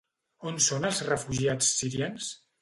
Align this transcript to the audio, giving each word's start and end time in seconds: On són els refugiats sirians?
On 0.51 0.55
són 0.67 0.87
els 0.89 1.01
refugiats 1.09 1.71
sirians? 1.83 2.33